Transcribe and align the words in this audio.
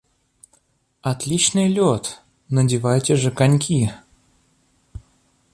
Отличный 1.03 1.67
лед, 1.67 2.23
надевайте 2.49 3.15
же 3.15 3.29
коньки. 3.29 3.91